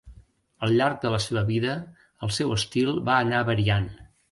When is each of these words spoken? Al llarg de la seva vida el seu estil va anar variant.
Al 0.67 0.71
llarg 0.79 0.97
de 1.03 1.11
la 1.15 1.19
seva 1.25 1.43
vida 1.51 1.77
el 2.29 2.33
seu 2.39 2.57
estil 2.59 2.91
va 3.11 3.21
anar 3.27 3.45
variant. 3.55 3.89